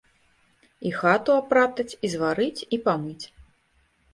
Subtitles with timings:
[0.91, 3.25] І хату апратаць, і зварыць, і памыць.